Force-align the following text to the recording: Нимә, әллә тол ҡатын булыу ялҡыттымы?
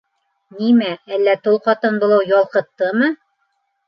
Нимә, 0.59 0.87
әллә 1.17 1.35
тол 1.47 1.59
ҡатын 1.67 1.99
булыу 2.05 2.23
ялҡыттымы? 2.31 3.11